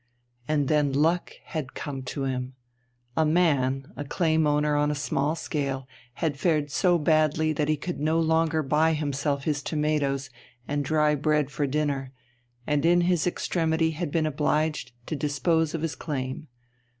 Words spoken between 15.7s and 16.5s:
of his claim.